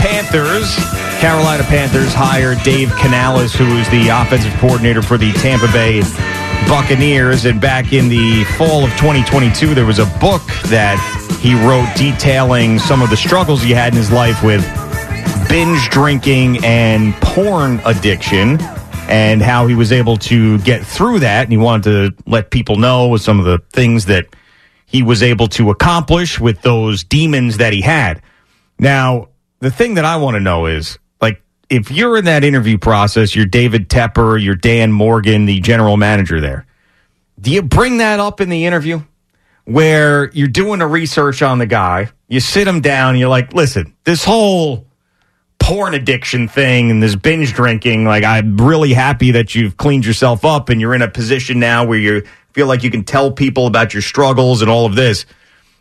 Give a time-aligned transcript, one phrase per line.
[0.00, 0.74] Panthers,
[1.20, 6.00] Carolina Panthers, hired Dave Canales, who is the offensive coordinator for the Tampa Bay
[6.66, 7.44] Buccaneers.
[7.44, 10.96] And back in the fall of 2022, there was a book that
[11.42, 14.62] he wrote detailing some of the struggles he had in his life with
[15.50, 18.58] binge drinking and porn addiction
[19.08, 21.42] and how he was able to get through that.
[21.42, 24.26] And he wanted to let people know some of the things that
[24.86, 28.22] he was able to accomplish with those demons that he had.
[28.78, 29.29] Now,
[29.60, 33.36] the thing that I want to know is like if you're in that interview process,
[33.36, 36.66] you're David Tepper, you're Dan Morgan, the general manager there.
[37.40, 39.02] Do you bring that up in the interview
[39.64, 42.10] where you're doing a research on the guy?
[42.28, 44.86] You sit him down, you're like, listen, this whole
[45.58, 50.44] porn addiction thing and this binge drinking, like I'm really happy that you've cleaned yourself
[50.44, 52.22] up and you're in a position now where you
[52.52, 55.26] feel like you can tell people about your struggles and all of this.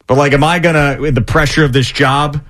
[0.05, 2.43] But like, am I gonna, with the pressure of this job,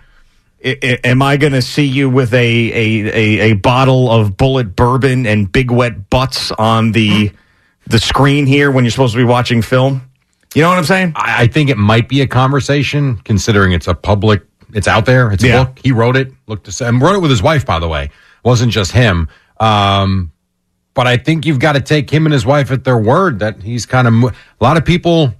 [0.63, 4.31] I, I, am I going to see you with a, a, a, a, bottle of
[4.31, 7.31] Bulleit bourbon and big wet butts on the
[7.87, 10.01] the screen here when you're supposed to be watching film?
[10.53, 11.13] You know what I'm saying?
[11.15, 14.43] I, I think it might be a conversation, considering it's a public.
[14.73, 15.31] It's out there.
[15.31, 15.63] It's a Yeah.
[15.63, 15.79] book.
[15.83, 16.31] He wrote it.
[16.47, 18.05] Looked to say, and wrote it with his wife, by the way.
[18.05, 18.11] It
[18.43, 19.29] wasn't just him.
[19.59, 20.31] Um,
[20.93, 23.63] but I think you've got to take him and his wife at their word that
[23.63, 25.33] he's kind of a lot of people,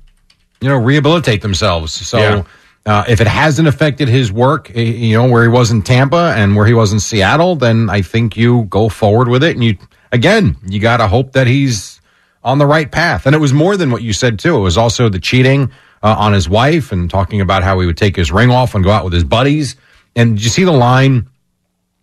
[0.62, 1.94] you know, rehabilitate themselves.
[1.94, 2.18] So.
[2.18, 2.44] Yeah.
[2.86, 6.34] Uh, if it hasn't affected his work, eh, you know, where he was in Tampa
[6.36, 9.56] and where he was in Seattle, then I think you go forward with it.
[9.56, 9.78] And you,
[10.12, 12.02] again, you got to hope that he's
[12.44, 13.26] on the right path.
[13.26, 14.56] And it was more than what you said, too.
[14.56, 17.98] It was also the cheating uh, on his wife and talking about how he would
[17.98, 19.76] take his ring off and go out with his buddies.
[20.16, 21.30] And did you see the line?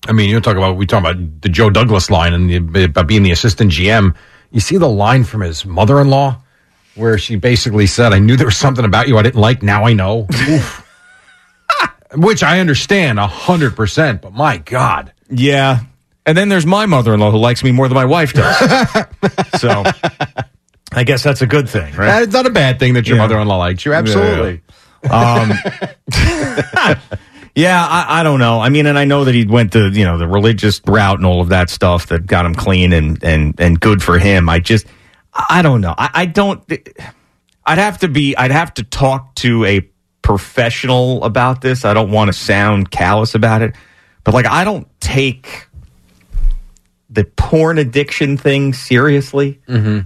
[0.06, 3.06] I mean, you talk about, we talk about the Joe Douglas line and the, about
[3.06, 4.14] being the assistant GM.
[4.52, 6.42] You see the line from his mother in law?
[6.96, 9.62] Where she basically said, I knew there was something about you I didn't like.
[9.62, 10.26] Now I know.
[12.14, 15.12] Which I understand a hundred percent, but my God.
[15.28, 15.80] Yeah.
[16.24, 18.56] And then there's my mother in law who likes me more than my wife does.
[19.60, 19.84] so
[20.92, 22.22] I guess that's a good thing, right?
[22.22, 23.22] It's not a bad thing that your Yeah.
[23.24, 23.92] mother in law likes you.
[23.92, 24.62] Absolutely.
[25.10, 25.52] Um,
[27.54, 28.60] yeah, I, I don't know.
[28.60, 31.26] I mean, and I know that he went the you know the religious route and
[31.26, 34.48] all of that stuff that got him clean and and and good for him.
[34.48, 34.86] I just
[35.48, 35.94] I don't know.
[35.96, 36.62] I, I don't.
[37.64, 38.36] I'd have to be.
[38.36, 39.88] I'd have to talk to a
[40.22, 41.84] professional about this.
[41.84, 43.74] I don't want to sound callous about it,
[44.24, 45.68] but like I don't take
[47.10, 49.60] the porn addiction thing seriously.
[49.68, 50.00] Mm-hmm.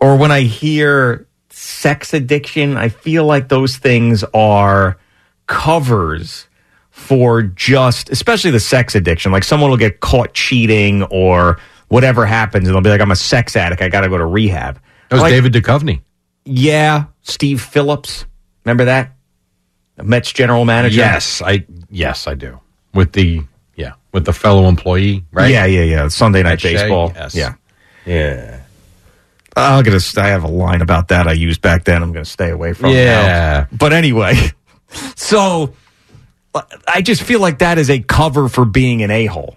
[0.00, 4.98] Or when I hear sex addiction, I feel like those things are
[5.46, 6.48] covers
[6.90, 9.32] for just, especially the sex addiction.
[9.32, 11.58] Like someone will get caught cheating or
[11.92, 13.82] whatever happens, and they'll be like, "I'm a sex addict.
[13.82, 14.80] I got to go to rehab."
[15.10, 16.00] That was Like, David Duchovny.
[16.46, 18.24] Yeah, Steve Phillips.
[18.64, 19.12] Remember that?
[20.02, 20.96] Mets general manager.
[20.96, 22.58] Yes, I yes, I do.
[22.94, 23.42] With the
[23.76, 25.50] yeah, with the fellow employee, right?
[25.50, 26.08] Yeah, yeah, yeah.
[26.08, 26.74] Sunday night Shea?
[26.74, 27.12] baseball.
[27.14, 27.34] Yes.
[27.34, 27.54] Yeah.
[28.06, 28.60] Yeah.
[29.54, 30.00] I'm gonna.
[30.16, 32.02] I have a line about that I used back then.
[32.02, 32.90] I'm gonna stay away from.
[32.90, 33.66] Yeah.
[33.70, 33.76] now.
[33.76, 34.34] But anyway,
[35.14, 35.74] so
[36.88, 39.56] I just feel like that is a cover for being an a hole.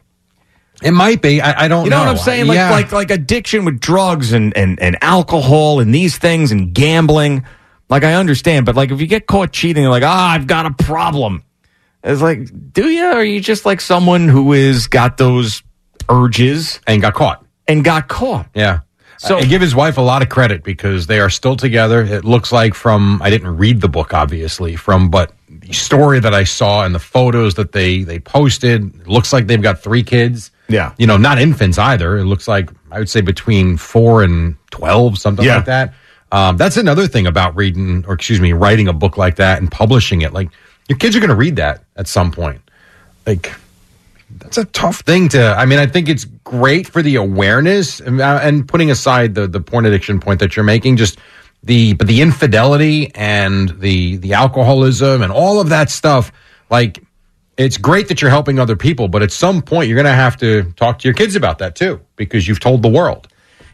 [0.83, 1.41] It might be.
[1.41, 2.47] I, I don't You know, what I'm saying?
[2.47, 2.69] Like Yeah.
[2.71, 7.45] like like addiction with drugs and, and and alcohol and these things and gambling.
[7.89, 10.65] Like I understand, but like if you get caught cheating, you're like, ah, I've got
[10.65, 11.43] a problem.
[12.03, 13.05] It's like, do you?
[13.05, 15.63] Or are you just like someone who is got those
[16.09, 17.45] urges and got caught.
[17.67, 18.47] and got caught?
[18.53, 18.79] Yeah.
[19.17, 22.01] So- I give his wife a lot of credit because they are still together.
[22.03, 26.33] It looks like from I didn't read the book obviously from but the story that
[26.33, 30.03] I saw and the photos that they they posted it looks like they've got three
[30.03, 30.51] kids.
[30.67, 30.93] Yeah.
[30.97, 32.17] You know, not infants either.
[32.17, 35.57] It looks like I would say between 4 and 12 something Yeah.
[35.57, 35.93] like that.
[36.31, 39.71] Um, that's another thing about reading, or excuse me, writing a book like that and
[39.71, 40.33] publishing it.
[40.33, 40.49] Like
[40.89, 42.61] your kids are going to read that at some point.
[43.25, 43.53] Like
[44.37, 45.55] that's a tough thing to.
[45.55, 49.47] I mean, I think it's great for the awareness and, uh, and putting aside the
[49.47, 51.19] the porn addiction point that you're making, just
[51.63, 56.31] the but the infidelity and the the alcoholism and all of that stuff.
[56.69, 57.03] Like
[57.57, 60.37] it's great that you're helping other people, but at some point you're going to have
[60.37, 63.27] to talk to your kids about that too because you've told the world.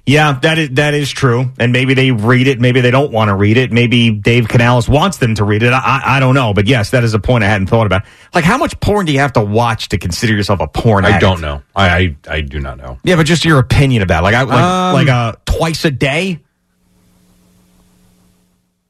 [0.04, 1.52] Yeah, that is that is true.
[1.60, 3.72] And maybe they read it, maybe they don't want to read it.
[3.72, 5.72] Maybe Dave Canales wants them to read it.
[5.74, 8.02] I, I don't know, but yes, that is a point I hadn't thought about.
[8.34, 11.06] Like, how much porn do you have to watch to consider yourself a porn?
[11.06, 11.22] I addict?
[11.22, 11.62] don't know.
[11.76, 12.98] I, I I do not know.
[13.04, 14.24] Yeah, but just your opinion about it.
[14.24, 16.40] like I like Um, like uh twice a day.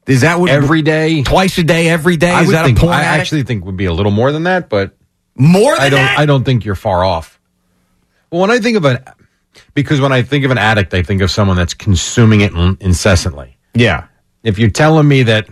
[0.06, 2.30] Is that what Every day, twice a day, every day?
[2.32, 2.78] I Is that think.
[2.78, 2.92] a porn?
[2.92, 3.20] I addict?
[3.20, 4.96] actually think would be a little more than that, but
[5.36, 5.98] more than I don't.
[6.00, 6.18] that?
[6.18, 7.40] I don't think you're far off.
[8.30, 8.98] Well, when I think of an,
[9.74, 13.56] because when I think of an addict, I think of someone that's consuming it incessantly.
[13.74, 14.06] yeah.
[14.42, 15.48] If you're telling me that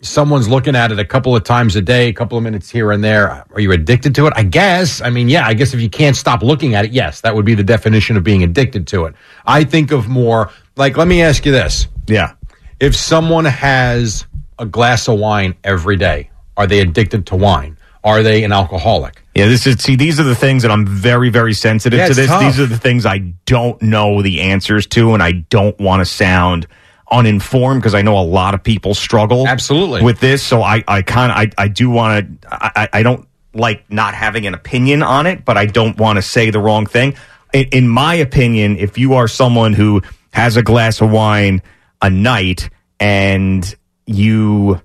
[0.00, 2.90] someone's looking at it a couple of times a day, a couple of minutes here
[2.90, 4.32] and there, are you addicted to it?
[4.34, 5.00] I guess.
[5.00, 5.46] I mean, yeah.
[5.46, 8.16] I guess if you can't stop looking at it, yes, that would be the definition
[8.16, 9.14] of being addicted to it.
[9.46, 10.96] I think of more like.
[10.96, 12.32] Let me ask you this: Yeah.
[12.80, 14.26] If someone has
[14.58, 17.76] a glass of wine every day, are they addicted to wine?
[18.04, 19.22] Are they an alcoholic?
[19.34, 19.96] Yeah, this is see.
[19.96, 22.14] These are the things that I'm very, very sensitive Yeah, to.
[22.14, 22.26] This.
[22.26, 22.40] tough.
[22.40, 26.04] These are the things I don't know the answers to, and I don't want to
[26.04, 26.66] sound
[27.10, 30.02] uninformed because I know a lot of people struggle Absolutely.
[30.02, 30.42] with this.
[30.42, 32.48] So I, I kind of, I, I do want to.
[32.52, 36.16] I, I- I don't like not having an opinion on it, but I don't want
[36.16, 37.14] to say the wrong thing.
[37.52, 40.02] In, in my opinion, if you are someone who
[40.32, 41.62] has a glass of wine
[42.02, 43.74] a night and
[44.06, 44.80] you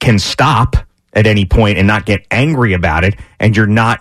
[0.00, 0.76] can stop
[1.12, 4.00] at any point and not get angry about it and you're not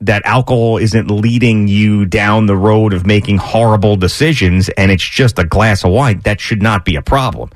[0.00, 5.38] that alcohol isn't leading you down the road of making horrible decisions and it's just
[5.38, 7.50] a glass of wine that should not be a problem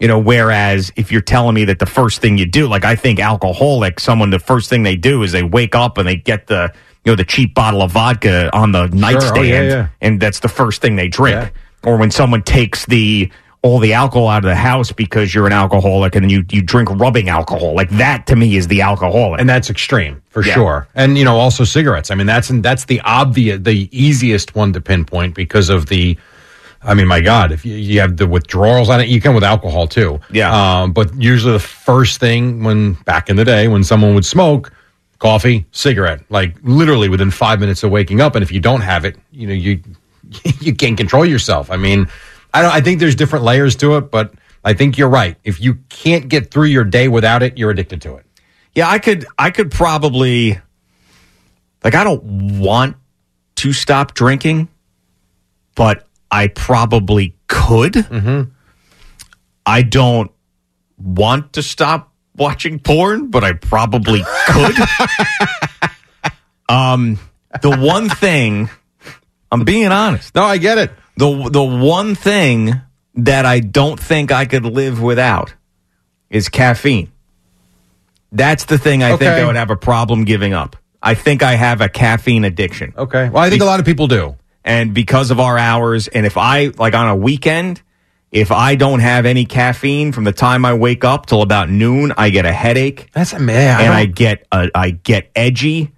[0.00, 2.94] you know whereas if you're telling me that the first thing you do like i
[2.96, 6.46] think alcoholic someone the first thing they do is they wake up and they get
[6.46, 6.72] the
[7.04, 9.88] you know the cheap bottle of vodka on the nightstand Oh, yeah, yeah.
[10.00, 11.50] and that's the first thing they drink Yeah.
[11.90, 13.30] or when someone takes the
[13.62, 16.90] all the alcohol out of the house because you're an alcoholic and you you drink
[16.90, 20.54] rubbing alcohol like that to me is the alcoholic and that's extreme for Yeah.
[20.54, 20.88] sure.
[20.96, 22.10] And you know, also cigarettes.
[22.10, 26.16] I mean, that's that's the obvious, the easiest one to pinpoint because of the.
[26.84, 29.44] I mean, my God, if you, you have the withdrawals on it, you can with
[29.44, 30.18] alcohol too.
[30.32, 30.50] Yeah.
[30.82, 34.72] Um, but usually the first thing when back in the day when someone would smoke,
[35.20, 39.04] coffee, cigarette, like literally within five minutes of waking up, and if you don't have
[39.04, 39.80] it, you know you
[40.60, 41.70] you can't control yourself.
[41.70, 42.08] I mean,
[42.54, 42.72] I don't.
[42.72, 44.34] I think there's different layers to it, but
[44.64, 45.36] I think you're right.
[45.44, 48.26] If you can't get through your day without it, you're addicted to it.
[48.74, 50.58] Yeah, I could I could probably
[51.84, 52.96] like I don't want
[53.56, 54.68] to stop drinking,
[55.74, 57.94] but I probably could.
[57.94, 58.50] Mm-hmm.
[59.66, 60.30] I don't
[60.98, 64.76] want to stop watching porn, but I probably could.
[66.68, 67.18] um
[67.60, 68.70] the one thing
[69.50, 70.34] I'm being honest.
[70.34, 70.92] No, I get it.
[71.16, 72.80] The the one thing
[73.14, 75.54] that I don't think I could live without
[76.30, 77.12] is caffeine.
[78.30, 80.76] That's the thing I think I would have a problem giving up.
[81.02, 82.94] I think I have a caffeine addiction.
[82.96, 83.28] Okay.
[83.28, 84.36] Well, I think a lot of people do.
[84.64, 87.82] And because of our hours, and if I, like on a weekend,
[88.30, 92.12] if I don't have any caffeine from the time I wake up till about noon,
[92.16, 93.80] I get a headache That's a man.
[93.80, 95.90] and I get, uh, I get edgy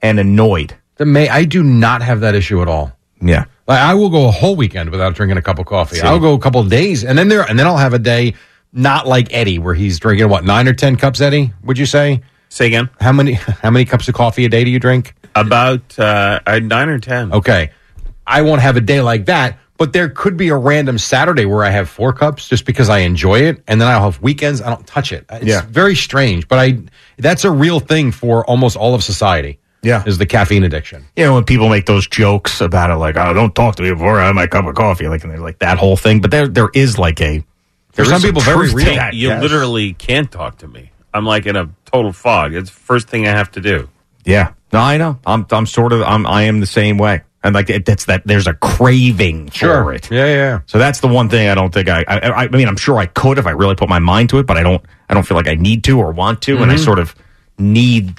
[0.00, 0.74] and annoyed.
[0.96, 1.28] the May.
[1.28, 2.92] I do not have that issue at all.
[3.20, 3.46] Yeah.
[3.66, 5.96] Like, I will go a whole weekend without drinking a cup of coffee.
[5.96, 6.02] See.
[6.02, 8.34] I'll go a couple of days, and then there, and then I'll have a day
[8.72, 11.20] not like Eddie, where he's drinking what nine or ten cups.
[11.20, 12.90] Eddie, would you say Say again.
[13.00, 15.14] how many how many cups of coffee a day do you drink?
[15.34, 17.32] About uh, uh, nine or ten.
[17.32, 17.70] Okay,
[18.26, 19.58] I won't have a day like that.
[19.76, 22.98] But there could be a random Saturday where I have four cups just because I
[22.98, 25.24] enjoy it, and then I'll have weekends I don't touch it.
[25.30, 25.62] It's Yeah.
[25.68, 26.78] very strange, but I
[27.18, 29.58] that's a real thing for almost all of society.
[29.84, 30.02] Yeah.
[30.06, 31.04] is the caffeine addiction.
[31.16, 33.90] you know, when people make those jokes about it, like, "Oh, don't talk to me
[33.90, 36.20] before I have my cup of coffee," like, and there's like that whole thing.
[36.20, 37.40] But there, there is like a
[37.92, 38.94] For there some people, very truth real.
[38.96, 39.42] that, You yes.
[39.42, 40.90] literally can't talk to me.
[41.12, 42.54] I'm like in a total fog.
[42.54, 43.88] It's the first thing I have to do.
[44.24, 44.52] yeah.
[44.72, 45.20] No, I know.
[45.24, 47.22] I'm, I'm sort of, I'm, I am the same way.
[47.44, 48.26] And like, it, that's that.
[48.26, 50.10] There's a craving for it.
[50.10, 50.60] Yeah, yeah.
[50.66, 52.44] So that's the one thing I don't think I, I.
[52.44, 54.56] I mean, I'm sure I could if I really put my mind to it, but
[54.56, 54.82] I don't.
[55.08, 56.84] I don't feel like I need to or want to, and I mm-hmm.
[56.84, 57.14] sort of
[57.58, 58.18] need